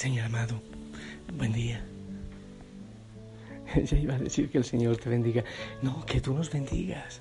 Señor 0.00 0.24
amado, 0.24 0.62
buen 1.36 1.52
día. 1.52 1.84
Ya 3.84 3.98
iba 3.98 4.14
a 4.14 4.18
decir 4.18 4.48
que 4.50 4.56
el 4.56 4.64
Señor 4.64 4.96
te 4.96 5.10
bendiga. 5.10 5.44
No, 5.82 6.06
que 6.06 6.22
tú 6.22 6.32
nos 6.32 6.50
bendigas. 6.50 7.20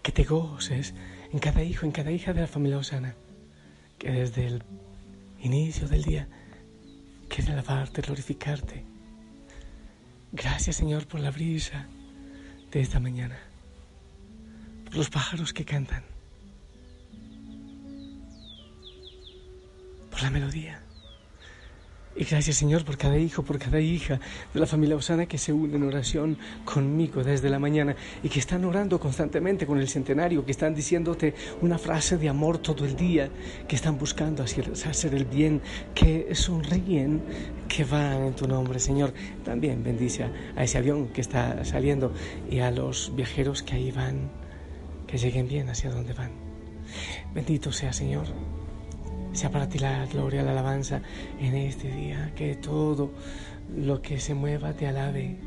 Que 0.00 0.12
te 0.12 0.22
goces 0.22 0.94
en 1.32 1.40
cada 1.40 1.64
hijo, 1.64 1.84
en 1.84 1.90
cada 1.90 2.12
hija 2.12 2.32
de 2.32 2.42
la 2.42 2.46
familia 2.46 2.78
Osana. 2.78 3.16
Que 3.98 4.12
desde 4.12 4.46
el 4.46 4.62
inicio 5.40 5.88
del 5.88 6.04
día 6.04 6.28
quiere 7.28 7.50
alabarte, 7.50 8.00
glorificarte. 8.00 8.84
Gracias, 10.30 10.76
Señor, 10.76 11.08
por 11.08 11.18
la 11.18 11.32
brisa 11.32 11.88
de 12.70 12.80
esta 12.80 13.00
mañana. 13.00 13.40
Por 14.84 14.94
los 14.94 15.10
pájaros 15.10 15.52
que 15.52 15.64
cantan. 15.64 16.04
Por 20.12 20.22
la 20.22 20.30
melodía 20.30 20.80
y 22.14 22.24
gracias 22.24 22.56
Señor 22.56 22.84
por 22.84 22.98
cada 22.98 23.16
hijo, 23.16 23.42
por 23.42 23.58
cada 23.58 23.80
hija 23.80 24.20
de 24.52 24.60
la 24.60 24.66
familia 24.66 24.96
Osana 24.96 25.26
que 25.26 25.38
se 25.38 25.52
une 25.52 25.76
en 25.76 25.82
oración 25.82 26.36
conmigo 26.64 27.24
desde 27.24 27.48
la 27.48 27.58
mañana 27.58 27.96
y 28.22 28.28
que 28.28 28.38
están 28.38 28.64
orando 28.64 29.00
constantemente 29.00 29.66
con 29.66 29.78
el 29.78 29.88
centenario, 29.88 30.44
que 30.44 30.50
están 30.50 30.74
diciéndote 30.74 31.34
una 31.62 31.78
frase 31.78 32.18
de 32.18 32.28
amor 32.28 32.58
todo 32.58 32.84
el 32.84 32.96
día, 32.96 33.30
que 33.66 33.76
están 33.76 33.98
buscando 33.98 34.42
hacer 34.42 35.14
el 35.14 35.24
bien, 35.24 35.62
que 35.94 36.34
sonríen, 36.34 37.22
que 37.66 37.84
van 37.84 38.24
en 38.24 38.34
tu 38.34 38.46
nombre 38.46 38.78
Señor. 38.78 39.14
También 39.44 39.82
bendice 39.82 40.24
a 40.54 40.64
ese 40.64 40.78
avión 40.78 41.08
que 41.08 41.22
está 41.22 41.64
saliendo 41.64 42.12
y 42.50 42.58
a 42.58 42.70
los 42.70 43.14
viajeros 43.16 43.62
que 43.62 43.74
ahí 43.74 43.90
van, 43.90 44.30
que 45.06 45.16
lleguen 45.16 45.48
bien 45.48 45.70
hacia 45.70 45.90
donde 45.90 46.12
van. 46.12 46.30
Bendito 47.34 47.72
sea 47.72 47.92
Señor 47.92 48.26
sea 49.32 49.50
para 49.50 49.68
ti 49.68 49.78
la 49.78 50.06
gloria, 50.06 50.42
la 50.42 50.52
alabanza 50.52 51.02
en 51.40 51.54
este 51.54 51.90
día, 51.90 52.32
que 52.34 52.54
todo 52.54 53.10
lo 53.76 54.02
que 54.02 54.20
se 54.20 54.34
mueva 54.34 54.72
te 54.72 54.86
alabe. 54.86 55.38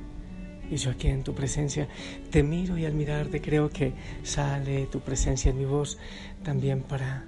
Y 0.70 0.78
yo 0.78 0.92
aquí 0.92 1.08
en 1.08 1.24
tu 1.24 1.36
presencia 1.36 1.88
te 2.32 2.42
miro 2.42 2.78
y 2.78 2.86
al 2.86 2.94
mirarte 2.94 3.42
creo 3.42 3.70
que 3.70 3.94
sale 4.24 4.88
tu 4.88 5.00
presencia 5.00 5.52
en 5.52 5.60
mi 5.60 5.66
voz 5.66 6.00
también 6.44 6.82
para 6.82 7.24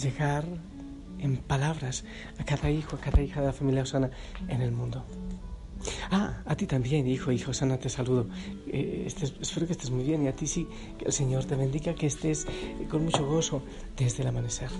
llegar 0.00 0.44
en 1.18 1.38
palabras 1.38 2.04
a 2.38 2.44
cada 2.44 2.70
hijo, 2.70 2.96
a 2.96 3.00
cada 3.00 3.22
hija 3.22 3.40
de 3.40 3.46
la 3.46 3.52
familia 3.52 3.82
Osana 3.82 4.10
en 4.48 4.60
el 4.60 4.72
mundo. 4.72 5.04
Ah, 6.10 6.42
a 6.46 6.56
ti 6.56 6.66
también, 6.66 7.06
hijo, 7.06 7.32
hijo 7.32 7.52
Sana, 7.52 7.78
te 7.78 7.88
saludo. 7.88 8.26
Eh, 8.66 9.06
espero 9.06 9.66
que 9.66 9.72
estés 9.72 9.90
muy 9.90 10.04
bien 10.04 10.22
y 10.24 10.28
a 10.28 10.36
ti 10.36 10.46
sí, 10.46 10.66
que 10.98 11.06
el 11.06 11.12
Señor 11.12 11.44
te 11.44 11.56
bendiga, 11.56 11.94
que 11.94 12.06
estés 12.06 12.46
con 12.90 13.04
mucho 13.04 13.26
gozo 13.26 13.62
desde 13.96 14.22
el 14.22 14.28
amanecer. 14.28 14.70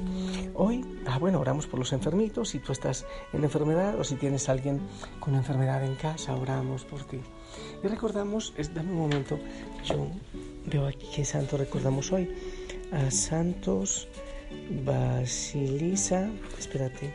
Hoy, 0.54 0.84
ah, 1.06 1.18
bueno, 1.18 1.40
oramos 1.40 1.66
por 1.66 1.78
los 1.78 1.92
enfermitos, 1.92 2.50
si 2.50 2.58
tú 2.58 2.72
estás 2.72 3.06
en 3.32 3.44
enfermedad 3.44 3.98
o 3.98 4.04
si 4.04 4.16
tienes 4.16 4.48
alguien 4.48 4.80
con 5.20 5.34
enfermedad 5.34 5.84
en 5.84 5.94
casa, 5.96 6.34
oramos 6.34 6.84
por 6.84 7.04
ti. 7.04 7.20
Y 7.82 7.86
recordamos, 7.86 8.52
es, 8.56 8.74
dame 8.74 8.92
un 8.92 8.98
momento, 8.98 9.38
yo 9.84 10.08
veo 10.66 10.86
aquí 10.86 11.06
que 11.14 11.24
santo 11.24 11.56
recordamos 11.56 12.10
hoy, 12.12 12.28
a 12.92 13.10
santos 13.10 14.08
Basilisa, 14.84 16.30
espérate, 16.58 17.14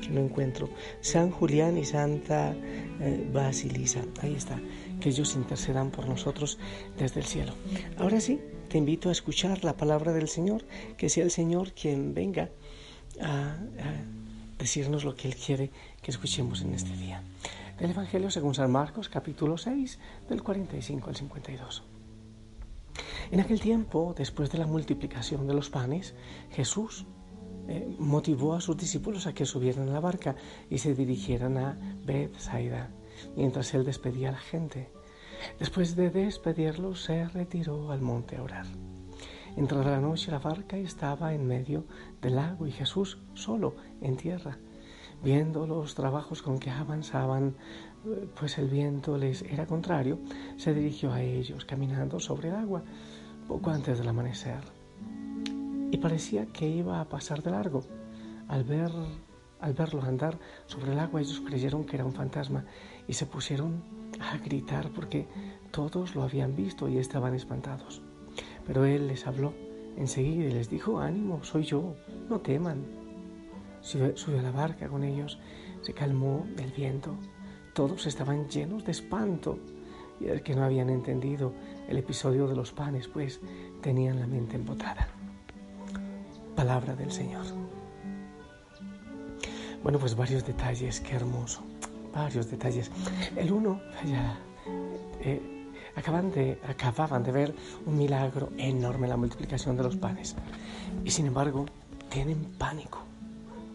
que 0.00 0.08
no 0.10 0.20
encuentro, 0.20 0.68
San 1.00 1.30
Julián 1.30 1.76
y 1.78 1.84
Santa 1.84 2.54
eh, 3.00 3.28
Basilisa, 3.32 4.02
ahí 4.20 4.34
está, 4.34 4.60
que 5.00 5.08
ellos 5.08 5.34
intercedan 5.36 5.90
por 5.90 6.08
nosotros 6.08 6.58
desde 6.96 7.20
el 7.20 7.26
cielo. 7.26 7.52
Ahora 7.98 8.20
sí, 8.20 8.40
te 8.68 8.78
invito 8.78 9.08
a 9.08 9.12
escuchar 9.12 9.64
la 9.64 9.76
palabra 9.76 10.12
del 10.12 10.28
Señor, 10.28 10.64
que 10.96 11.08
sea 11.08 11.24
el 11.24 11.30
Señor 11.30 11.72
quien 11.72 12.14
venga 12.14 12.50
a, 13.20 13.56
decirnos 14.58 15.04
lo 15.04 15.14
que 15.14 15.28
Él 15.28 15.36
quiere 15.36 15.70
que 16.02 16.10
escuchemos 16.10 16.62
en 16.62 16.74
este 16.74 16.94
día. 16.96 17.22
Del 17.78 17.92
Evangelio 17.92 18.30
según 18.30 18.54
San 18.54 18.72
Marcos, 18.72 19.08
capítulo 19.08 19.56
6, 19.56 19.98
del 20.28 20.42
45 20.42 21.08
al 21.08 21.16
52. 21.16 21.82
En 23.30 23.40
aquel 23.40 23.60
tiempo, 23.60 24.14
después 24.16 24.50
de 24.50 24.58
la 24.58 24.66
multiplicación 24.66 25.46
de 25.46 25.54
los 25.54 25.68
panes, 25.68 26.14
Jesús 26.50 27.06
eh, 27.68 27.94
motivó 27.98 28.54
a 28.54 28.60
sus 28.62 28.76
discípulos 28.76 29.26
a 29.26 29.34
que 29.34 29.44
subieran 29.44 29.88
a 29.90 29.92
la 29.92 30.00
barca 30.00 30.34
y 30.70 30.78
se 30.78 30.94
dirigieran 30.94 31.58
a 31.58 31.78
Bethsaida, 32.06 32.90
mientras 33.36 33.74
él 33.74 33.84
despedía 33.84 34.30
a 34.30 34.32
la 34.32 34.38
gente. 34.38 34.90
Después 35.58 35.94
de 35.94 36.08
despedirlos, 36.08 37.04
se 37.04 37.28
retiró 37.28 37.90
al 37.90 38.00
monte 38.00 38.36
a 38.36 38.42
orar. 38.42 38.66
Entrada 39.56 39.90
la 39.90 40.00
noche 40.00 40.30
la 40.30 40.38
barca 40.38 40.78
estaba 40.78 41.34
en 41.34 41.46
medio 41.46 41.84
del 42.22 42.36
lago 42.36 42.66
y 42.66 42.72
Jesús 42.72 43.18
solo 43.34 43.76
en 44.00 44.16
tierra. 44.16 44.58
Viendo 45.22 45.66
los 45.66 45.94
trabajos 45.94 46.42
con 46.42 46.58
que 46.58 46.70
avanzaban, 46.70 47.56
eh, 48.06 48.28
pues 48.38 48.56
el 48.56 48.68
viento 48.68 49.18
les 49.18 49.42
era 49.42 49.66
contrario, 49.66 50.20
se 50.56 50.72
dirigió 50.72 51.12
a 51.12 51.22
ellos 51.22 51.64
caminando 51.64 52.20
sobre 52.20 52.48
el 52.48 52.54
agua 52.54 52.84
poco 53.48 53.70
antes 53.70 53.98
del 53.98 54.08
amanecer 54.08 54.60
y 55.90 55.96
parecía 55.96 56.46
que 56.46 56.68
iba 56.68 57.00
a 57.00 57.08
pasar 57.08 57.42
de 57.42 57.50
largo. 57.50 57.82
Al, 58.46 58.62
ver, 58.62 58.90
al 59.58 59.72
verlo 59.72 60.02
andar 60.02 60.38
sobre 60.66 60.92
el 60.92 60.98
agua 60.98 61.22
ellos 61.22 61.40
creyeron 61.40 61.84
que 61.84 61.96
era 61.96 62.04
un 62.04 62.12
fantasma 62.12 62.66
y 63.06 63.14
se 63.14 63.24
pusieron 63.24 63.82
a 64.20 64.36
gritar 64.36 64.90
porque 64.90 65.26
todos 65.70 66.14
lo 66.14 66.22
habían 66.22 66.54
visto 66.54 66.88
y 66.88 66.98
estaban 66.98 67.34
espantados. 67.34 68.02
Pero 68.66 68.84
él 68.84 69.08
les 69.08 69.26
habló 69.26 69.54
enseguida 69.96 70.44
y 70.44 70.52
les 70.52 70.68
dijo, 70.68 71.00
ánimo, 71.00 71.42
soy 71.42 71.64
yo, 71.64 71.96
no 72.28 72.40
teman. 72.40 72.84
Subió 73.80 74.40
a 74.40 74.42
la 74.42 74.50
barca 74.50 74.88
con 74.88 75.04
ellos, 75.04 75.38
se 75.80 75.94
calmó 75.94 76.46
el 76.58 76.70
viento, 76.72 77.16
todos 77.72 78.06
estaban 78.06 78.48
llenos 78.48 78.84
de 78.84 78.90
espanto 78.90 79.58
y 80.20 80.26
el 80.26 80.42
que 80.42 80.54
no 80.54 80.64
habían 80.64 80.90
entendido 80.90 81.54
el 81.88 81.98
episodio 81.98 82.46
de 82.46 82.54
los 82.54 82.72
panes, 82.72 83.08
pues 83.08 83.40
tenían 83.80 84.20
la 84.20 84.26
mente 84.26 84.56
embotada. 84.56 85.08
Palabra 86.54 86.94
del 86.94 87.10
Señor. 87.10 87.44
Bueno, 89.82 89.98
pues 89.98 90.14
varios 90.14 90.44
detalles, 90.44 91.00
qué 91.00 91.16
hermoso, 91.16 91.62
varios 92.12 92.50
detalles. 92.50 92.90
El 93.36 93.52
uno, 93.52 93.80
ya, 94.04 94.38
eh, 95.20 95.40
acaban 95.96 96.30
de, 96.30 96.60
acababan 96.68 97.22
de 97.22 97.32
ver 97.32 97.54
un 97.86 97.96
milagro 97.96 98.50
enorme, 98.58 99.08
la 99.08 99.16
multiplicación 99.16 99.76
de 99.76 99.84
los 99.84 99.96
panes. 99.96 100.36
Y 101.04 101.10
sin 101.10 101.26
embargo, 101.26 101.66
tienen 102.10 102.44
pánico 102.58 103.07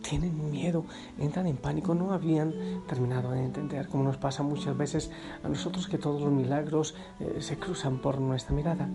tienen 0.03 0.51
miedo, 0.51 0.85
entran 1.17 1.47
en 1.47 1.57
pánico, 1.57 1.95
no 1.95 2.13
habían 2.13 2.53
terminado 2.87 3.31
de 3.31 3.43
entender, 3.43 3.87
como 3.87 4.03
nos 4.03 4.17
pasa 4.17 4.43
muchas 4.43 4.77
veces 4.77 5.09
a 5.43 5.47
nosotros 5.49 5.87
que 5.87 5.97
todos 5.97 6.21
los 6.21 6.31
milagros 6.31 6.93
eh, 7.19 7.37
se 7.39 7.57
cruzan 7.57 7.97
por 7.99 8.19
nuestra 8.19 8.53
mirada 8.53 8.87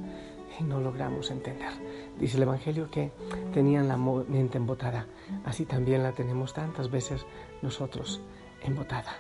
y 0.60 0.62
no 0.62 0.80
logramos 0.80 1.30
entender. 1.30 1.72
Dice 2.20 2.36
el 2.36 2.44
Evangelio 2.44 2.90
que 2.90 3.12
tenían 3.52 3.88
la 3.88 3.96
mente 3.96 4.58
embotada, 4.58 5.06
así 5.44 5.64
también 5.64 6.02
la 6.02 6.12
tenemos 6.12 6.52
tantas 6.52 6.90
veces 6.90 7.26
nosotros 7.62 8.20
embotada. 8.62 9.16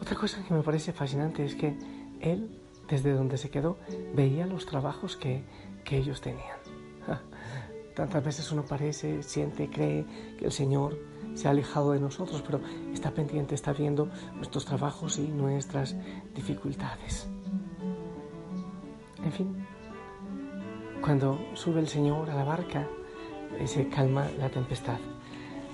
Otra 0.00 0.16
cosa 0.16 0.44
que 0.46 0.52
me 0.52 0.62
parece 0.62 0.92
fascinante 0.92 1.44
es 1.44 1.54
que 1.54 1.78
él, 2.20 2.60
desde 2.88 3.12
donde 3.12 3.38
se 3.38 3.48
quedó, 3.48 3.78
veía 4.14 4.46
los 4.46 4.66
trabajos 4.66 5.16
que, 5.16 5.44
que 5.84 5.96
ellos 5.96 6.20
tenían. 6.20 6.58
Tantas 7.94 8.24
veces 8.24 8.50
uno 8.50 8.64
parece, 8.64 9.22
siente, 9.22 9.70
cree 9.70 10.04
que 10.36 10.46
el 10.46 10.52
Señor 10.52 10.98
se 11.34 11.46
ha 11.46 11.52
alejado 11.52 11.92
de 11.92 12.00
nosotros, 12.00 12.42
pero 12.42 12.60
está 12.92 13.12
pendiente, 13.12 13.54
está 13.54 13.72
viendo 13.72 14.08
nuestros 14.34 14.64
trabajos 14.64 15.18
y 15.18 15.28
nuestras 15.28 15.96
dificultades. 16.34 17.28
En 19.22 19.32
fin, 19.32 19.66
cuando 21.00 21.38
sube 21.54 21.80
el 21.80 21.88
Señor 21.88 22.30
a 22.30 22.34
la 22.34 22.44
barca, 22.44 22.88
se 23.66 23.88
calma 23.88 24.28
la 24.38 24.48
tempestad. 24.50 24.98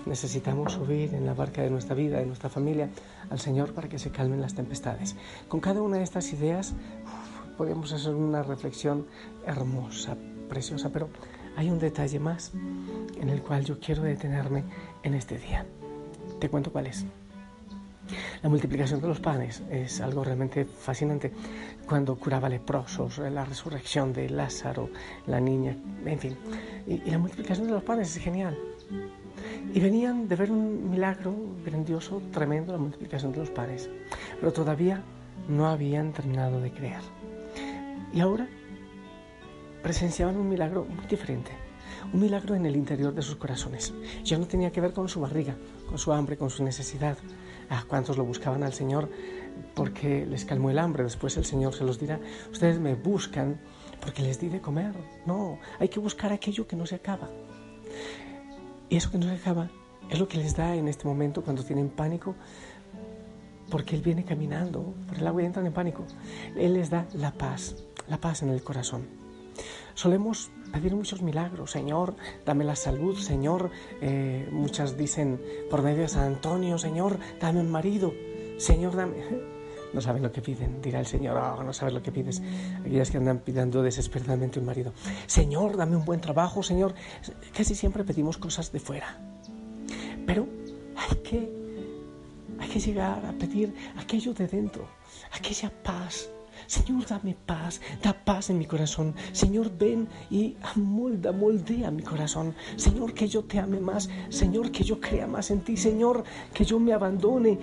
Necesitamos 0.06 0.74
subir 0.74 1.14
en 1.14 1.26
la 1.26 1.34
barca 1.34 1.62
de 1.62 1.70
nuestra 1.70 1.94
vida, 1.94 2.18
de 2.18 2.26
nuestra 2.26 2.48
familia, 2.48 2.90
al 3.30 3.38
Señor 3.38 3.72
para 3.72 3.88
que 3.88 3.98
se 3.98 4.10
calmen 4.10 4.40
las 4.40 4.54
tempestades. 4.54 5.16
Con 5.48 5.60
cada 5.60 5.82
una 5.82 5.98
de 5.98 6.02
estas 6.02 6.32
ideas 6.32 6.74
podemos 7.56 7.92
hacer 7.92 8.14
una 8.14 8.42
reflexión 8.42 9.06
hermosa, 9.46 10.16
preciosa, 10.48 10.90
pero 10.90 11.08
hay 11.60 11.68
un 11.68 11.78
detalle 11.78 12.18
más 12.18 12.52
en 13.20 13.28
el 13.28 13.42
cual 13.42 13.66
yo 13.66 13.78
quiero 13.78 14.02
detenerme 14.02 14.64
en 15.02 15.12
este 15.12 15.36
día. 15.36 15.66
Te 16.38 16.48
cuento 16.48 16.72
cuál 16.72 16.86
es. 16.86 17.04
La 18.42 18.48
multiplicación 18.48 18.98
de 19.02 19.08
los 19.08 19.20
panes 19.20 19.62
es 19.70 20.00
algo 20.00 20.24
realmente 20.24 20.64
fascinante. 20.64 21.30
Cuando 21.86 22.16
curaba 22.16 22.48
leprosos, 22.48 23.18
la 23.18 23.44
resurrección 23.44 24.14
de 24.14 24.30
Lázaro, 24.30 24.88
la 25.26 25.38
niña, 25.38 25.76
en 26.06 26.18
fin. 26.18 26.36
Y, 26.86 26.94
y, 26.94 27.10
la 27.10 27.18
multiplicación 27.18 27.66
de 27.66 27.74
los 27.74 27.82
panes 27.82 28.16
es 28.16 28.22
genial. 28.22 28.56
Y 29.74 29.80
venían 29.80 30.28
de 30.28 30.36
ver 30.36 30.50
un 30.50 30.90
milagro 30.90 31.34
grandioso, 31.62 32.22
tremendo, 32.32 32.72
la 32.72 32.78
multiplicación 32.78 33.32
de 33.32 33.38
los 33.38 33.50
panes. 33.50 33.90
Pero 34.40 34.50
todavía 34.50 35.02
no 35.46 35.68
habían 35.68 36.14
terminado 36.14 36.58
de 36.58 36.70
creer. 36.72 37.02
Y 38.14 38.20
ahora 38.20 38.48
presenciaban 39.82 40.36
un 40.36 40.48
milagro 40.48 40.84
muy 40.84 41.06
diferente. 41.06 41.50
un 42.12 42.20
milagro 42.20 42.54
en 42.54 42.66
el 42.66 42.76
interior 42.76 43.14
de 43.14 43.22
sus 43.22 43.36
corazones. 43.36 43.92
Ya 44.24 44.38
no 44.38 44.46
tenía 44.46 44.72
que 44.72 44.80
ver 44.80 44.92
con 44.92 45.08
su 45.08 45.20
barriga, 45.20 45.56
con 45.88 45.98
su 45.98 46.12
hambre, 46.12 46.36
con 46.36 46.50
su 46.50 46.64
necesidad. 46.64 47.16
¿A 47.68 47.84
cuántos 47.84 48.16
lo 48.16 48.24
buscaban 48.24 48.62
al 48.62 48.72
Señor 48.72 49.08
porque 49.74 50.26
les 50.26 50.44
calmó 50.44 50.70
el 50.70 50.78
hambre? 50.78 51.04
Después 51.04 51.36
el 51.36 51.44
Señor 51.44 51.74
se 51.74 51.84
los 51.84 52.00
dirá, 52.00 52.18
ustedes 52.50 52.80
me 52.80 52.94
buscan 52.94 53.60
porque 54.00 54.22
les 54.22 54.40
di 54.40 54.48
de 54.48 54.60
comer. 54.60 54.94
No, 55.26 55.58
hay 55.78 55.88
que 55.88 56.00
buscar 56.00 56.32
aquello 56.32 56.66
que 56.66 56.76
no 56.76 56.86
se 56.86 56.96
acaba. 56.96 57.28
Y 58.88 58.96
eso 58.96 59.10
que 59.10 59.18
no 59.18 59.26
se 59.26 59.34
acaba 59.34 59.70
es 60.08 60.18
lo 60.18 60.26
que 60.26 60.38
les 60.38 60.56
da 60.56 60.74
en 60.74 60.88
este 60.88 61.06
momento 61.06 61.42
cuando 61.42 61.62
tienen 61.62 61.90
pánico, 61.90 62.34
porque 63.70 63.94
Él 63.94 64.02
viene 64.02 64.24
caminando 64.24 64.94
por 65.06 65.18
el 65.18 65.26
agua 65.26 65.42
y 65.42 65.46
entran 65.46 65.66
en 65.66 65.72
pánico. 65.72 66.04
Él 66.56 66.74
les 66.74 66.90
da 66.90 67.06
la 67.14 67.30
paz, 67.30 67.76
la 68.08 68.18
paz 68.18 68.42
en 68.42 68.48
el 68.48 68.64
corazón. 68.64 69.19
Solemos 70.00 70.50
pedir 70.72 70.94
muchos 70.94 71.20
milagros, 71.20 71.72
Señor, 71.72 72.16
dame 72.46 72.64
la 72.64 72.74
salud, 72.74 73.18
Señor. 73.18 73.70
Eh, 74.00 74.48
muchas 74.50 74.96
dicen 74.96 75.38
por 75.68 75.82
medio 75.82 76.00
de 76.00 76.08
San 76.08 76.24
Antonio, 76.24 76.78
Señor, 76.78 77.18
dame 77.38 77.60
un 77.60 77.70
marido, 77.70 78.14
Señor, 78.56 78.96
dame... 78.96 79.16
No 79.92 80.00
saben 80.00 80.22
lo 80.22 80.32
que 80.32 80.40
piden, 80.40 80.80
dirá 80.80 81.00
el 81.00 81.06
Señor, 81.06 81.36
oh, 81.36 81.62
no 81.62 81.72
sabes 81.74 81.92
lo 81.92 82.00
que 82.00 82.12
pides. 82.12 82.40
Aquellas 82.80 83.10
que 83.10 83.18
andan 83.18 83.40
pidiendo 83.40 83.82
desesperadamente 83.82 84.58
un 84.58 84.64
marido. 84.64 84.94
Señor, 85.26 85.76
dame 85.76 85.96
un 85.96 86.04
buen 86.04 86.20
trabajo, 86.20 86.62
Señor. 86.62 86.94
Casi 87.54 87.74
siempre 87.74 88.04
pedimos 88.04 88.38
cosas 88.38 88.72
de 88.72 88.78
fuera. 88.78 89.18
Pero 90.26 90.46
hay 90.96 91.16
que, 91.18 91.52
hay 92.58 92.68
que 92.68 92.80
llegar 92.80 93.26
a 93.26 93.32
pedir 93.32 93.74
aquello 93.98 94.32
de 94.32 94.46
dentro, 94.46 94.88
aquella 95.32 95.70
paz, 95.82 96.30
Señor, 96.70 97.04
dame 97.04 97.34
paz, 97.34 97.80
da 98.00 98.12
paz 98.12 98.48
en 98.50 98.58
mi 98.62 98.64
corazón. 98.64 99.12
Señor, 99.32 99.76
ven 99.76 100.06
y 100.30 100.56
amolda, 100.62 101.32
moldea 101.32 101.90
mi 101.90 102.04
corazón. 102.04 102.54
Señor, 102.76 103.12
que 103.12 103.26
yo 103.26 103.42
te 103.42 103.58
ame 103.58 103.80
más. 103.80 104.08
Señor, 104.28 104.70
que 104.70 104.84
yo 104.84 105.00
crea 105.00 105.26
más 105.26 105.50
en 105.50 105.62
ti. 105.62 105.76
Señor, 105.76 106.22
que 106.54 106.64
yo 106.64 106.78
me 106.78 106.92
abandone 106.92 107.58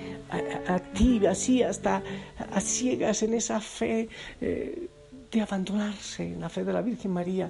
a, 0.68 0.80
ti, 0.80 1.25
así 1.25 1.63
hasta 1.63 2.04
a 2.51 2.59
ciegas 2.59 3.24
en 3.24 3.33
esa 3.36 3.62
fe 3.62 4.09
eh, 4.42 4.89
de 5.31 5.42
abandonarse, 5.42 6.33
en 6.33 6.42
la 6.42 6.50
fe 6.50 6.65
de 6.65 6.74
la 6.74 6.81
Virgen 6.81 7.12
María, 7.12 7.50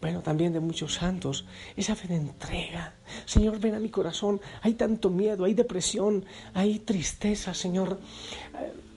bueno, 0.00 0.20
también 0.20 0.52
de 0.52 0.58
muchos 0.58 0.94
santos, 0.94 1.46
esa 1.76 1.94
fe 1.94 2.08
de 2.08 2.16
entrega. 2.16 2.94
Señor, 3.24 3.60
ven 3.60 3.76
a 3.76 3.78
mi 3.78 3.88
corazón, 3.88 4.40
hay 4.62 4.74
tanto 4.74 5.10
miedo, 5.10 5.44
hay 5.44 5.54
depresión, 5.54 6.24
hay 6.54 6.80
tristeza, 6.80 7.54
Señor 7.54 8.00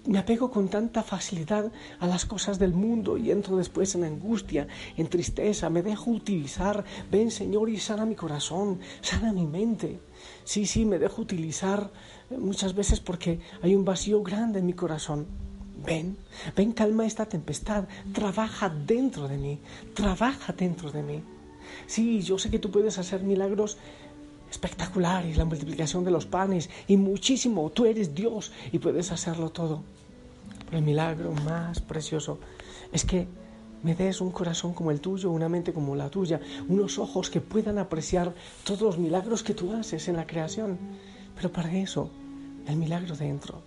me 0.05 0.17
apego 0.17 0.49
con 0.49 0.67
tanta 0.67 1.03
facilidad 1.03 1.71
a 1.99 2.07
las 2.07 2.25
cosas 2.25 2.57
del 2.57 2.73
mundo 2.73 3.17
y 3.17 3.31
entro 3.31 3.57
después 3.57 3.93
en 3.95 4.03
angustia, 4.03 4.67
en 4.97 5.07
tristeza, 5.07 5.69
me 5.69 5.83
dejo 5.83 6.11
utilizar. 6.11 6.83
Ven 7.11 7.29
Señor 7.31 7.69
y 7.69 7.77
sana 7.77 8.05
mi 8.05 8.15
corazón, 8.15 8.79
sana 9.01 9.31
mi 9.31 9.45
mente. 9.45 9.99
Sí, 10.43 10.65
sí, 10.65 10.85
me 10.85 10.99
dejo 10.99 11.21
utilizar 11.21 11.91
muchas 12.29 12.73
veces 12.73 12.99
porque 12.99 13.39
hay 13.61 13.75
un 13.75 13.85
vacío 13.85 14.23
grande 14.23 14.59
en 14.59 14.65
mi 14.65 14.73
corazón. 14.73 15.27
Ven, 15.85 16.17
ven, 16.55 16.73
calma 16.73 17.05
esta 17.05 17.25
tempestad, 17.25 17.85
trabaja 18.13 18.69
dentro 18.69 19.27
de 19.27 19.37
mí, 19.37 19.59
trabaja 19.93 20.53
dentro 20.53 20.91
de 20.91 21.01
mí. 21.01 21.23
Sí, 21.87 22.21
yo 22.21 22.37
sé 22.37 22.49
que 22.49 22.59
tú 22.59 22.69
puedes 22.71 22.97
hacer 22.97 23.23
milagros 23.23 23.77
espectaculares, 24.51 25.37
la 25.37 25.45
multiplicación 25.45 26.03
de 26.03 26.11
los 26.11 26.25
panes 26.27 26.69
y 26.87 26.97
muchísimo. 26.97 27.71
Tú 27.71 27.85
eres 27.85 28.13
Dios 28.13 28.51
y 28.71 28.79
puedes 28.79 29.11
hacerlo 29.11 29.49
todo. 29.49 29.81
Pero 30.65 30.77
el 30.77 30.83
milagro 30.83 31.31
más 31.31 31.79
precioso 31.79 32.37
es 32.91 33.05
que 33.05 33.27
me 33.81 33.95
des 33.95 34.21
un 34.21 34.31
corazón 34.31 34.73
como 34.73 34.91
el 34.91 35.01
tuyo, 35.01 35.31
una 35.31 35.49
mente 35.49 35.73
como 35.73 35.95
la 35.95 36.09
tuya, 36.09 36.39
unos 36.67 36.99
ojos 36.99 37.29
que 37.29 37.41
puedan 37.41 37.79
apreciar 37.79 38.33
todos 38.63 38.81
los 38.81 38.97
milagros 38.99 39.41
que 39.41 39.55
tú 39.55 39.73
haces 39.73 40.07
en 40.07 40.17
la 40.17 40.27
creación. 40.27 40.77
Pero 41.35 41.51
para 41.51 41.73
eso, 41.73 42.11
el 42.67 42.75
milagro 42.75 43.15
dentro. 43.15 43.61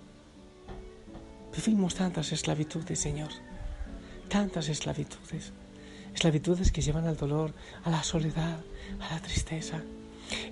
Vivimos 1.56 1.94
tantas 1.94 2.30
esclavitudes, 2.32 2.98
Señor, 2.98 3.30
tantas 4.28 4.68
esclavitudes. 4.68 5.52
Esclavitudes 6.14 6.70
que 6.70 6.82
llevan 6.82 7.06
al 7.06 7.16
dolor, 7.16 7.52
a 7.84 7.90
la 7.90 8.02
soledad, 8.02 8.60
a 9.00 9.14
la 9.14 9.20
tristeza. 9.20 9.82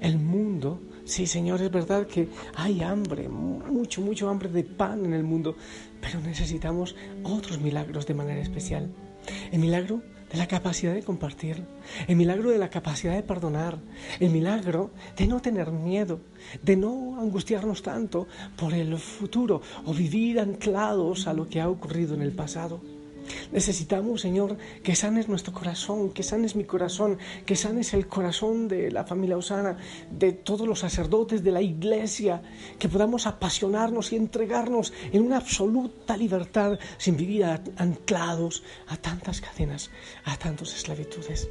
El 0.00 0.18
mundo, 0.18 0.80
sí 1.04 1.26
Señor, 1.26 1.62
es 1.62 1.70
verdad 1.70 2.06
que 2.06 2.28
hay 2.54 2.82
hambre, 2.82 3.28
mucho, 3.28 4.00
mucho 4.00 4.28
hambre 4.28 4.48
de 4.48 4.64
pan 4.64 5.04
en 5.04 5.14
el 5.14 5.24
mundo, 5.24 5.56
pero 6.00 6.20
necesitamos 6.20 6.94
otros 7.22 7.60
milagros 7.60 8.06
de 8.06 8.14
manera 8.14 8.40
especial. 8.40 8.92
El 9.50 9.60
milagro 9.60 10.02
de 10.32 10.38
la 10.38 10.48
capacidad 10.48 10.94
de 10.94 11.02
compartir, 11.02 11.62
el 12.08 12.16
milagro 12.16 12.50
de 12.50 12.58
la 12.58 12.70
capacidad 12.70 13.14
de 13.14 13.22
perdonar, 13.22 13.78
el 14.18 14.30
milagro 14.30 14.90
de 15.16 15.26
no 15.26 15.40
tener 15.40 15.70
miedo, 15.70 16.20
de 16.62 16.76
no 16.76 17.20
angustiarnos 17.20 17.82
tanto 17.82 18.26
por 18.56 18.72
el 18.72 18.96
futuro 18.98 19.60
o 19.84 19.92
vivir 19.92 20.40
anclados 20.40 21.26
a 21.26 21.34
lo 21.34 21.48
que 21.48 21.60
ha 21.60 21.68
ocurrido 21.68 22.14
en 22.14 22.22
el 22.22 22.32
pasado. 22.32 22.80
Necesitamos, 23.52 24.22
Señor, 24.22 24.56
que 24.82 24.96
sanes 24.96 25.28
nuestro 25.28 25.52
corazón, 25.52 26.10
que 26.10 26.22
sanes 26.22 26.56
mi 26.56 26.64
corazón, 26.64 27.18
que 27.44 27.54
sanes 27.54 27.92
el 27.92 28.06
corazón 28.06 28.66
de 28.66 28.90
la 28.90 29.04
familia 29.04 29.36
Osana, 29.36 29.76
de 30.10 30.32
todos 30.32 30.66
los 30.66 30.80
sacerdotes 30.80 31.44
de 31.44 31.52
la 31.52 31.60
iglesia, 31.60 32.42
que 32.78 32.88
podamos 32.88 33.26
apasionarnos 33.26 34.12
y 34.12 34.16
entregarnos 34.16 34.92
en 35.12 35.22
una 35.22 35.36
absoluta 35.36 36.16
libertad 36.16 36.78
sin 36.96 37.16
vivir 37.16 37.44
anclados 37.76 38.62
a 38.88 38.96
tantas 38.96 39.40
cadenas, 39.40 39.90
a 40.24 40.36
tantas 40.38 40.74
esclavitudes. 40.74 41.48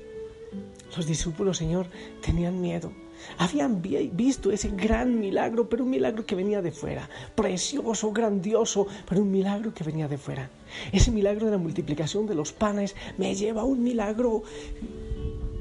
Los 0.96 1.06
discípulos, 1.06 1.58
Señor, 1.58 1.88
tenían 2.22 2.60
miedo 2.60 2.92
habían 3.38 3.82
visto 3.82 4.52
ese 4.52 4.70
gran 4.70 5.20
milagro, 5.20 5.70
pero 5.70 5.84
un 5.84 5.90
milagro 5.90 6.26
que 6.26 6.36
venía 6.36 6.62
de 6.62 6.72
fuera, 6.72 7.10
precioso, 7.36 8.12
grandioso, 8.12 8.88
pero 9.08 9.22
un 9.22 9.32
milagro 9.32 9.74
que 9.74 9.84
venía 9.84 10.08
de 10.08 10.18
fuera. 10.18 10.50
Ese 10.92 11.12
milagro 11.12 11.46
de 11.46 11.54
la 11.54 11.58
multiplicación 11.58 12.26
de 12.28 12.36
los 12.36 12.52
panes 12.54 12.96
me 13.18 13.36
lleva 13.36 13.62
a 13.62 13.66
un 13.66 13.84
milagro 13.84 14.44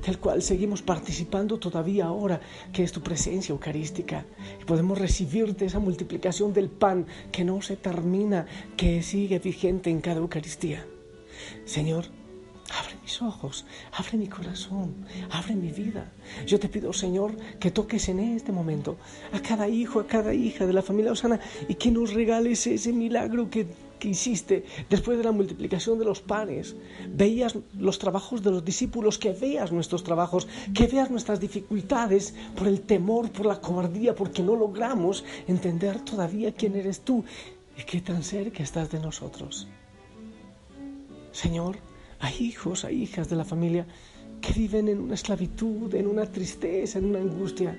del 0.05 0.19
cual 0.19 0.43
seguimos 0.43 0.81
participando 0.81 1.59
todavía 1.59 2.07
ahora, 2.07 2.41
que 2.73 2.83
es 2.83 2.93
tu 2.93 3.03
presencia 3.03 3.53
eucarística. 3.53 4.25
Y 4.61 4.65
podemos 4.65 4.99
recibir 4.99 5.55
de 5.57 5.67
esa 5.67 5.79
multiplicación 5.79 6.53
del 6.53 6.71
pan 6.71 7.07
que 7.31 7.45
no 7.45 7.61
se 7.61 7.77
termina, 7.77 8.47
que 8.77 9.03
sigue 9.03 9.39
vigente 9.39 9.91
en 9.91 10.01
cada 10.01 10.21
Eucaristía. 10.21 10.87
Señor, 11.67 12.07
Abre 12.79 12.95
mis 13.03 13.21
ojos, 13.21 13.65
abre 13.93 14.17
mi 14.17 14.29
corazón, 14.29 14.95
abre 15.31 15.57
mi 15.57 15.73
vida. 15.73 16.13
Yo 16.47 16.61
te 16.61 16.69
pido, 16.69 16.93
Señor, 16.93 17.37
que 17.59 17.73
toques 17.73 18.09
en 18.09 18.21
este 18.21 18.53
momento 18.53 18.97
a 19.33 19.41
cada 19.41 19.69
hijo, 19.69 19.99
a 19.99 20.07
cada 20.07 20.33
hija 20.35 20.67
de 20.67 20.73
la 20.73 20.83
familia 20.83 21.13
Osana 21.13 21.41
y 21.69 21.75
que 21.75 21.91
nos 21.91 22.15
regales 22.15 22.67
ese 22.67 22.93
milagro 22.93 23.51
que, 23.51 23.67
hiciste 24.03 24.65
después 24.89 25.19
de 25.19 25.25
la 25.25 25.33
multiplicación 25.33 25.99
de 25.99 26.07
los 26.07 26.23
panes. 26.23 26.75
Veías 27.13 27.59
los 27.79 27.99
trabajos 27.99 28.43
de 28.43 28.51
los 28.51 28.65
discípulos, 28.65 29.19
que 29.19 29.33
veas 29.33 29.73
nuestros 29.73 30.05
trabajos, 30.05 30.49
que 30.73 30.87
veas 30.87 31.11
nuestras 31.11 31.39
dificultades 31.39 32.35
por 32.57 32.67
el 32.67 32.81
temor, 32.81 33.31
por 33.31 33.45
la 33.45 33.61
cobardía, 33.61 34.15
porque 34.15 34.43
no 34.43 34.57
logramos 34.57 35.23
entender 35.47 36.01
todavía 36.01 36.55
quién 36.55 36.77
eres 36.77 37.01
tú 37.01 37.25
y 37.77 37.83
qué 37.83 38.01
tan 38.01 38.23
cerca 38.23 38.63
estás 38.63 38.91
de 38.91 39.01
nosotros. 39.01 39.69
Señor, 41.33 41.77
hay 42.21 42.35
hijos, 42.39 42.85
hay 42.85 43.03
hijas 43.03 43.29
de 43.29 43.37
la 43.37 43.45
familia 43.45 43.87
que 44.41 44.53
viven 44.53 44.89
en 44.89 45.01
una 45.01 45.15
esclavitud, 45.15 45.95
en 45.95 46.07
una 46.07 46.27
tristeza, 46.27 46.99
en 46.99 47.07
una 47.07 47.19
angustia, 47.19 47.79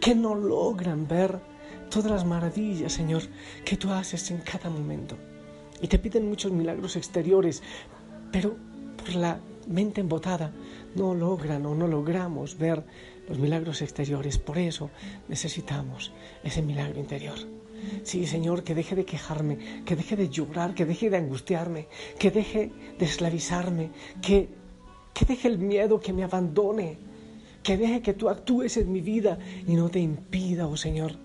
que 0.00 0.14
no 0.14 0.34
logran 0.34 1.06
ver 1.06 1.40
todas 1.90 2.10
las 2.10 2.24
maravillas, 2.24 2.92
Señor, 2.92 3.22
que 3.64 3.76
tú 3.76 3.90
haces 3.90 4.30
en 4.30 4.38
cada 4.38 4.70
momento. 4.70 5.16
Y 5.80 5.88
te 5.88 5.98
piden 5.98 6.28
muchos 6.28 6.52
milagros 6.52 6.96
exteriores, 6.96 7.62
pero 8.30 8.56
por 8.96 9.14
la 9.14 9.40
mente 9.66 10.00
embotada 10.00 10.52
no 10.94 11.14
logran 11.14 11.64
o 11.66 11.74
no 11.74 11.86
logramos 11.86 12.58
ver 12.58 12.84
los 13.28 13.38
milagros 13.38 13.82
exteriores. 13.82 14.38
Por 14.38 14.58
eso 14.58 14.90
necesitamos 15.28 16.12
ese 16.42 16.62
milagro 16.62 17.00
interior. 17.00 17.59
Sí, 18.02 18.26
Señor, 18.26 18.64
que 18.64 18.74
deje 18.74 18.94
de 18.94 19.04
quejarme, 19.04 19.58
que 19.84 19.96
deje 19.96 20.16
de 20.16 20.28
llorar, 20.28 20.74
que 20.74 20.84
deje 20.84 21.10
de 21.10 21.16
angustiarme, 21.16 21.88
que 22.18 22.30
deje 22.30 22.72
de 22.98 23.04
esclavizarme, 23.04 23.90
que, 24.22 24.48
que 25.14 25.24
deje 25.24 25.48
el 25.48 25.58
miedo, 25.58 26.00
que 26.00 26.12
me 26.12 26.24
abandone, 26.24 26.98
que 27.62 27.76
deje 27.76 28.02
que 28.02 28.14
tú 28.14 28.28
actúes 28.28 28.76
en 28.76 28.90
mi 28.92 29.00
vida 29.00 29.38
y 29.66 29.74
no 29.74 29.88
te 29.90 30.00
impida, 30.00 30.66
oh 30.66 30.76
Señor, 30.76 31.16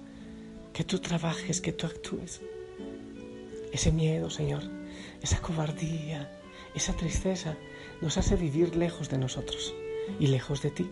que 0.73 0.83
tú 0.83 0.99
trabajes, 0.99 1.61
que 1.61 1.71
tú 1.71 1.87
actúes. 1.87 2.41
Ese 3.71 3.91
miedo, 3.91 4.29
Señor, 4.29 4.63
esa 5.21 5.41
cobardía, 5.41 6.31
esa 6.75 6.93
tristeza 6.93 7.55
nos 8.01 8.17
hace 8.17 8.35
vivir 8.35 8.75
lejos 8.75 9.09
de 9.09 9.17
nosotros 9.17 9.73
y 10.19 10.27
lejos 10.27 10.61
de 10.61 10.71
ti. 10.71 10.89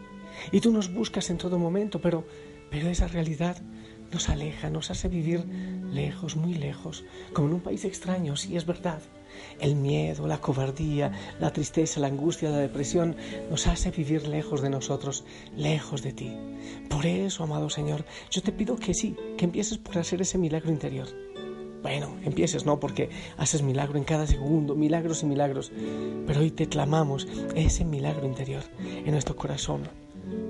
Y 0.51 0.61
tú 0.61 0.71
nos 0.71 0.93
buscas 0.93 1.29
en 1.29 1.37
todo 1.37 1.59
momento, 1.59 2.01
pero, 2.01 2.25
pero 2.69 2.89
esa 2.89 3.07
realidad 3.07 3.61
nos 4.13 4.29
aleja, 4.29 4.69
nos 4.69 4.91
hace 4.91 5.07
vivir 5.07 5.43
lejos, 5.91 6.35
muy 6.35 6.53
lejos, 6.53 7.03
como 7.33 7.47
en 7.47 7.55
un 7.55 7.61
país 7.61 7.83
extraño, 7.83 8.35
sí 8.35 8.55
es 8.55 8.65
verdad. 8.65 9.01
El 9.59 9.75
miedo, 9.75 10.27
la 10.27 10.39
cobardía, 10.39 11.11
la 11.39 11.51
tristeza, 11.51 11.99
la 11.99 12.07
angustia, 12.07 12.51
la 12.51 12.57
depresión 12.57 13.15
nos 13.49 13.65
hace 13.65 13.89
vivir 13.89 14.27
lejos 14.27 14.61
de 14.61 14.69
nosotros, 14.69 15.25
lejos 15.57 16.03
de 16.03 16.13
ti. 16.13 16.31
Por 16.89 17.05
eso, 17.05 17.43
amado 17.43 17.69
Señor, 17.69 18.05
yo 18.29 18.41
te 18.43 18.51
pido 18.51 18.75
que 18.75 18.93
sí, 18.93 19.15
que 19.37 19.45
empieces 19.45 19.79
por 19.79 19.97
hacer 19.97 20.21
ese 20.21 20.37
milagro 20.37 20.69
interior. 20.71 21.07
Bueno, 21.81 22.15
empieces, 22.23 22.65
¿no? 22.65 22.79
Porque 22.79 23.09
haces 23.37 23.61
milagro 23.61 23.97
en 23.97 24.05
cada 24.05 24.25
segundo, 24.25 24.75
milagros 24.75 25.23
y 25.23 25.25
milagros. 25.25 25.71
Pero 26.25 26.39
hoy 26.39 26.51
te 26.51 26.69
clamamos 26.69 27.27
ese 27.55 27.83
milagro 27.83 28.25
interior 28.25 28.63
en 28.79 29.11
nuestro 29.11 29.35
corazón, 29.35 29.89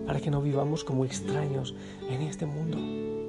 para 0.05 0.19
que 0.19 0.29
no 0.29 0.41
vivamos 0.41 0.83
como 0.83 1.05
extraños 1.05 1.73
en 2.07 2.21
este 2.21 2.45
mundo. 2.45 3.22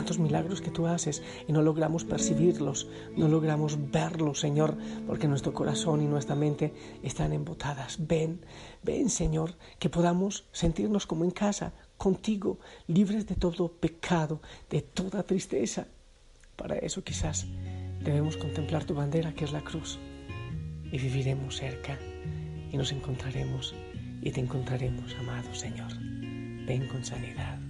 Tantos 0.00 0.18
milagros 0.18 0.62
que 0.62 0.70
tú 0.70 0.86
haces 0.86 1.22
y 1.46 1.52
no 1.52 1.60
logramos 1.60 2.06
percibirlos, 2.06 2.88
no 3.18 3.28
logramos 3.28 3.76
verlos, 3.90 4.40
Señor, 4.40 4.78
porque 5.06 5.28
nuestro 5.28 5.52
corazón 5.52 6.00
y 6.00 6.06
nuestra 6.06 6.34
mente 6.34 6.72
están 7.02 7.34
embotadas. 7.34 7.98
Ven, 8.08 8.40
ven, 8.82 9.10
Señor, 9.10 9.56
que 9.78 9.90
podamos 9.90 10.46
sentirnos 10.52 11.04
como 11.04 11.24
en 11.24 11.32
casa, 11.32 11.74
contigo, 11.98 12.60
libres 12.86 13.26
de 13.26 13.34
todo 13.34 13.68
pecado, 13.68 14.40
de 14.70 14.80
toda 14.80 15.22
tristeza, 15.22 15.86
para 16.56 16.78
eso 16.78 17.04
quizás 17.04 17.46
debemos 18.02 18.38
contemplar 18.38 18.84
tu 18.84 18.94
bandera 18.94 19.34
que 19.34 19.44
es 19.44 19.52
la 19.52 19.60
cruz 19.60 19.98
y 20.90 20.96
viviremos 20.96 21.58
cerca 21.58 21.98
y 22.72 22.76
nos 22.78 22.90
encontraremos 22.92 23.74
y 24.22 24.30
te 24.30 24.40
encontraremos, 24.40 25.14
amado 25.16 25.54
Señor. 25.54 25.92
Ven 26.66 26.88
con 26.88 27.04
sanidad. 27.04 27.69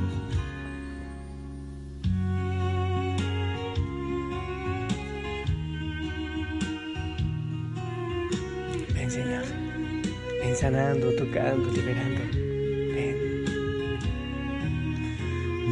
Sanando, 10.61 11.11
tocando, 11.15 11.71
liberando. 11.71 12.21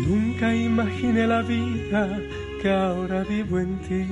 Nunca 0.07 0.55
imaginé 0.55 1.27
la 1.27 1.43
vida 1.43 2.19
que 2.59 2.71
ahora 2.71 3.23
vivo 3.23 3.59
en 3.59 3.77
ti, 3.87 4.05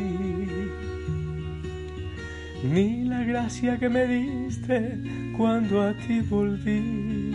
ni 2.63 3.05
la 3.05 3.24
gracia 3.24 3.79
que 3.79 3.89
me 3.89 4.05
diste 4.05 5.00
cuando 5.36 5.81
a 5.81 5.93
ti 5.96 6.22
volví. 6.22 7.34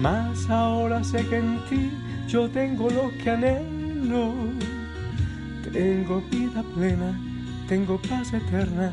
Mas 0.00 0.48
ahora 0.48 1.02
sé 1.02 1.26
que 1.26 1.38
en 1.38 1.58
ti 1.68 1.90
yo 2.28 2.48
tengo 2.48 2.88
lo 2.90 3.10
que 3.18 3.30
anhelo, 3.30 4.34
tengo 5.72 6.22
vida 6.30 6.62
plena, 6.74 7.10
tengo 7.66 8.00
paz 8.08 8.32
eterna 8.32 8.92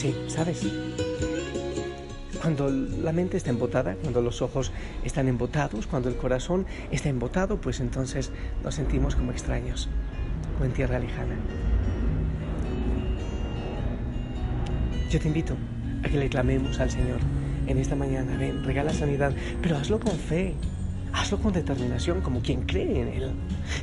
Sí, 0.00 0.16
¿sabes? 0.28 0.62
Cuando 2.40 2.70
la 2.70 3.12
mente 3.12 3.36
está 3.36 3.50
embotada, 3.50 3.96
cuando 3.96 4.22
los 4.22 4.40
ojos 4.40 4.72
están 5.04 5.28
embotados, 5.28 5.86
cuando 5.86 6.08
el 6.08 6.16
corazón 6.16 6.64
está 6.90 7.10
embotado, 7.10 7.60
pues 7.60 7.80
entonces 7.80 8.30
nos 8.64 8.76
sentimos 8.76 9.14
como 9.14 9.30
extraños 9.30 9.90
o 10.58 10.64
en 10.64 10.72
tierra 10.72 10.98
lejana. 10.98 11.34
Yo 15.10 15.20
te 15.20 15.28
invito 15.28 15.54
a 16.02 16.08
que 16.08 16.16
le 16.16 16.30
clamemos 16.30 16.80
al 16.80 16.90
Señor 16.90 17.20
en 17.66 17.76
esta 17.76 17.94
mañana. 17.94 18.38
Ven, 18.38 18.64
regala 18.64 18.94
sanidad, 18.94 19.34
pero 19.60 19.76
hazlo 19.76 20.00
con 20.00 20.16
fe. 20.16 20.54
Hazlo 21.12 21.38
con 21.38 21.52
determinación, 21.52 22.20
como 22.20 22.40
quien 22.40 22.62
cree 22.62 23.02
en 23.02 23.08
Él. 23.08 23.32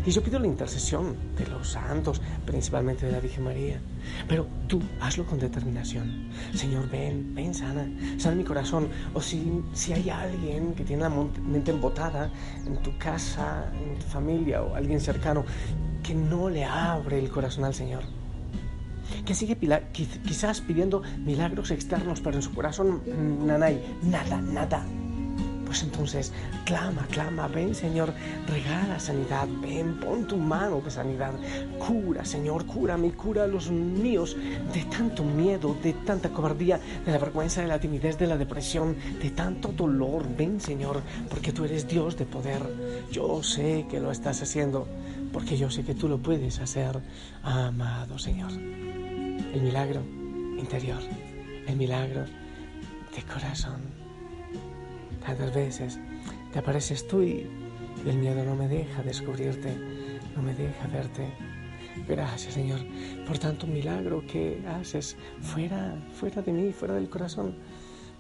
Y 0.06 0.12
yo 0.12 0.24
pido 0.24 0.40
la 0.40 0.48
intercesión 0.48 1.16
de 1.38 1.46
los 1.48 1.70
santos, 1.70 2.22
principalmente 2.46 3.06
de 3.06 3.12
la 3.12 3.20
Virgen 3.20 3.44
María. 3.44 3.82
Pero 4.28 4.48
tú 4.68 4.82
hazlo 5.02 5.26
con 5.26 5.38
determinación. 5.38 6.30
Señor, 6.54 6.90
ven, 6.90 7.36
ven, 7.36 7.54
sana, 7.54 7.90
sana 8.18 8.36
mi 8.36 8.44
corazón. 8.44 8.88
O 9.14 9.22
si, 9.22 9.62
si 9.74 9.94
hay 9.94 10.10
alguien 10.10 10.74
que 10.74 10.86
tiene 10.86 11.04
la 11.04 11.10
mente 11.10 11.72
embotada 11.72 12.32
en 12.66 12.78
tu 12.78 12.98
casa, 12.98 13.72
en 13.74 14.00
tu 14.00 14.06
familia 14.06 14.64
o 14.64 14.76
alguien 14.76 15.02
cercano, 15.02 15.44
que 16.04 16.16
no 16.16 16.50
le 16.50 16.64
abre 16.64 17.20
el 17.20 17.30
corazón 17.30 17.66
al 17.66 17.74
Señor. 17.74 18.04
Que 19.26 19.34
sigue 19.34 19.58
quizás 19.92 20.62
pidiendo 20.62 21.02
milagros 21.20 21.72
externos, 21.72 22.22
pero 22.22 22.38
en 22.38 22.42
su 22.42 22.54
corazón, 22.54 23.02
nanay, 23.46 23.98
nada, 24.04 24.42
nada 24.42 24.86
pues 25.68 25.84
entonces 25.84 26.32
clama, 26.64 27.06
clama, 27.12 27.50
ven 27.50 27.76
Señor, 27.76 28.14
regala 28.48 29.00
sanidad, 29.00 29.48
ven, 29.62 30.00
pon 30.00 30.26
tu 30.26 30.38
mano 30.38 30.80
de 30.80 30.90
sanidad, 30.90 31.34
cura 31.78 32.24
Señor, 32.24 32.66
cúrame, 32.66 33.12
cura 33.12 33.44
a 33.44 33.48
los 33.48 33.70
míos 33.70 34.38
de 34.74 34.84
tanto 34.84 35.26
miedo, 35.26 35.76
de 35.84 35.92
tanta 35.92 36.30
cobardía, 36.30 36.80
de 37.06 37.12
la 37.12 37.18
vergüenza, 37.18 37.62
de 37.62 37.68
la 37.68 37.82
timidez, 37.82 38.18
de 38.18 38.28
la 38.28 38.38
depresión, 38.38 38.96
de 39.22 39.30
tanto 39.32 39.74
dolor, 39.74 40.26
ven 40.38 40.62
Señor, 40.62 41.02
porque 41.30 41.52
tú 41.52 41.66
eres 41.66 41.86
Dios 41.86 42.18
de 42.18 42.26
poder, 42.26 42.62
yo 43.12 43.44
sé 43.44 43.86
que 43.90 44.00
lo 44.00 44.10
estás 44.12 44.42
haciendo, 44.42 44.88
porque 45.34 45.58
yo 45.58 45.70
sé 45.70 45.84
que 45.84 45.96
tú 45.96 46.08
lo 46.08 46.18
puedes 46.18 46.60
hacer, 46.60 47.02
amado 47.44 48.18
Señor. 48.18 48.52
El 48.54 49.62
milagro 49.62 50.02
interior, 50.58 51.02
el 51.68 51.76
milagro 51.76 52.22
de 52.22 53.24
corazón. 53.24 53.97
Tantas 55.28 55.54
veces 55.54 56.00
te 56.54 56.60
apareces 56.60 57.06
tú 57.06 57.22
y 57.22 57.46
el 58.06 58.18
miedo 58.18 58.46
no 58.46 58.56
me 58.56 58.70
deja 58.70 59.04
descubrirte, 59.04 59.76
no 60.34 60.42
me 60.42 60.56
deja 60.56 60.88
verte. 60.88 61.28
Gracias, 62.08 62.54
Señor, 62.54 62.80
por 63.26 63.38
tanto 63.38 63.68
milagro 63.68 64.24
que 64.26 64.64
haces 64.80 65.18
fuera, 65.42 65.98
fuera 66.14 66.42
de 66.42 66.54
mí, 66.54 66.72
fuera 66.72 66.94
del 66.94 67.10
corazón. 67.10 67.58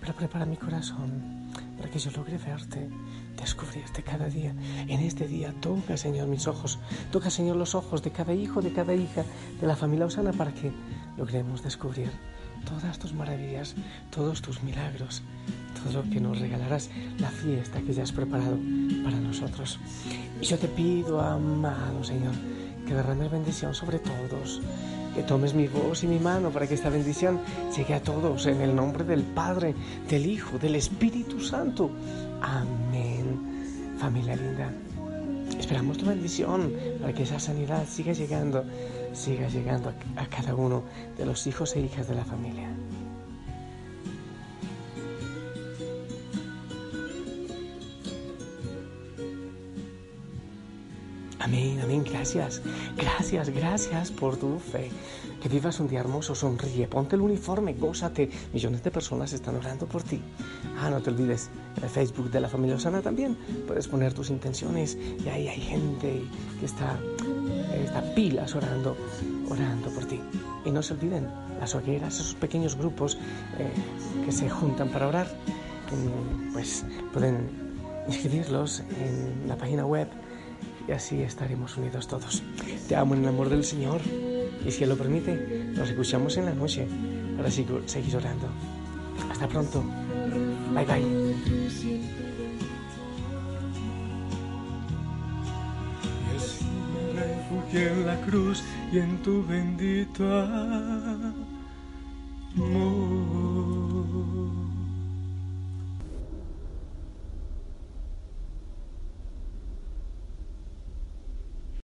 Pero 0.02 0.14
prepara 0.16 0.46
mi 0.46 0.58
corazón 0.58 1.50
para 1.78 1.90
que 1.90 1.98
yo 1.98 2.12
logre 2.12 2.38
verte, 2.38 2.90
descubrirte 3.38 4.04
cada 4.04 4.28
día. 4.28 4.54
En 4.90 5.00
este 5.00 5.30
día 5.30 5.54
toca, 5.62 5.96
Señor, 5.96 6.28
mis 6.28 6.46
ojos. 6.46 6.78
Toca, 7.10 7.30
Señor, 7.30 7.56
los 7.56 7.74
ojos 7.74 8.04
de 8.04 8.12
cada 8.12 8.34
hijo, 8.34 8.62
de 8.62 8.74
cada 8.74 8.94
hija 8.94 9.24
de 9.62 9.66
la 9.66 9.78
familia 9.78 10.08
Osana 10.08 10.34
para 10.34 10.54
que 10.54 10.74
logremos 11.16 11.64
descubrir 11.64 12.12
todas 12.66 13.00
tus 13.00 13.14
maravillas, 13.14 13.76
todos 14.12 14.42
tus 14.42 14.62
milagros, 14.62 15.24
todo 15.80 16.04
que 16.04 16.20
nos 16.20 16.40
regalarás, 16.40 16.90
la 17.20 17.30
fiesta 17.30 17.82
que 17.82 17.94
ya 17.94 18.04
has 18.04 18.12
preparado 18.12 18.58
para 19.04 19.18
nosotros. 19.20 19.80
Y 20.42 20.46
yo 20.46 20.58
te 20.58 20.68
pido, 20.68 21.22
amado 21.22 22.04
Señor, 22.04 22.34
que 22.86 22.94
derrames 22.94 23.32
bendición 23.32 23.74
sobre 23.74 24.00
todos, 24.00 24.62
que 25.16 25.24
tomes 25.24 25.54
mi 25.54 25.68
voz 25.68 26.04
y 26.04 26.08
mi 26.08 26.20
mano 26.20 26.50
para 26.52 26.68
que 26.68 26.76
esta 26.76 26.90
bendición 26.90 27.40
llegue 27.76 27.94
a 27.94 28.02
todos 28.02 28.46
en 28.46 28.62
el 28.62 28.76
nombre 28.76 29.04
del 29.04 29.24
Padre, 29.24 29.76
del 30.10 30.26
Hijo, 30.26 30.58
del 30.58 30.76
Espíritu 30.76 31.40
Santo. 31.40 31.92
Amén. 32.42 33.96
Familia 34.00 34.36
linda. 34.36 34.72
Esperamos 35.60 35.98
tu 35.98 36.06
bendición 36.06 36.72
para 37.02 37.14
que 37.14 37.24
esa 37.24 37.40
sanidad 37.40 37.86
siga 37.88 38.14
llegando, 38.14 38.64
siga 39.14 39.48
llegando 39.50 39.92
a 40.16 40.26
cada 40.28 40.54
uno 40.54 40.84
de 41.18 41.26
los 41.26 41.48
hijos 41.48 41.76
e 41.76 41.82
hijas 41.82 42.08
de 42.08 42.16
la 42.16 42.24
familia. 42.24 42.70
Amén, 51.40 51.80
amén, 51.82 52.04
gracias, 52.04 52.62
gracias, 52.98 53.50
gracias 53.50 54.12
por 54.12 54.38
tu 54.38 54.58
fe. 54.58 54.90
Que 55.42 55.48
vivas 55.48 55.80
un 55.80 55.88
día 55.88 56.00
hermoso, 56.00 56.34
sonríe, 56.34 56.88
ponte 56.88 57.16
el 57.16 57.22
uniforme, 57.22 57.74
gózate. 57.74 58.30
Millones 58.54 58.84
de 58.84 58.90
personas 58.90 59.34
están 59.34 59.56
orando 59.56 59.86
por 59.86 60.02
ti. 60.02 60.20
Ah, 60.80 60.90
no 60.90 61.00
te 61.00 61.12
olvides, 61.12 61.52
en 61.78 61.84
el 61.84 61.90
Facebook 61.90 62.32
de 62.32 62.42
la 62.42 62.50
familia 62.50 62.76
Osana 62.76 63.02
también 63.02 63.38
puedes 63.68 63.88
poner 63.88 64.14
tus 64.14 64.32
intenciones 64.32 64.98
y 65.24 65.30
ahí 65.30 65.48
hay 65.48 65.62
gente 65.62 66.24
que 66.60 66.66
está, 66.66 66.98
está 67.84 68.02
pilas 68.16 68.56
orando, 68.56 68.98
orando 69.48 69.90
por 69.92 70.06
ti. 70.06 70.20
Y 70.66 70.72
no 70.72 70.82
se 70.82 70.94
olviden, 70.94 71.30
las 71.60 71.76
hogueras, 71.76 72.16
esos 72.16 72.34
pequeños 72.34 72.76
grupos 72.76 73.20
eh, 73.60 74.26
que 74.26 74.32
se 74.32 74.50
juntan 74.50 74.90
para 74.90 75.08
orar, 75.08 75.28
pues 76.52 76.84
pueden 77.14 77.48
inscribirlos 78.08 78.82
en 79.00 79.48
la 79.48 79.56
página 79.56 79.86
web 79.86 80.08
y 80.88 80.92
así 80.92 81.22
estaremos 81.22 81.78
unidos 81.78 82.08
todos. 82.08 82.44
Te 82.88 82.96
amo 82.96 83.16
en 83.16 83.24
el 83.24 83.30
amor 83.30 83.50
del 83.50 83.64
Señor 83.64 84.02
y 84.66 84.72
si 84.72 84.84
Él 84.84 84.90
lo 84.90 84.98
permite, 84.98 85.66
nos 85.76 85.90
escuchamos 85.90 86.38
en 86.38 86.46
la 86.46 86.54
noche 86.54 86.88
para 87.36 87.52
seguir 87.52 88.16
orando. 88.16 88.48
Hasta 89.30 89.48
pronto. 89.48 89.84
Bye 90.74 90.86
bye. 90.86 91.28